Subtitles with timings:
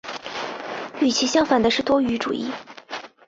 [0.99, 2.49] 与其相反的是多语主义。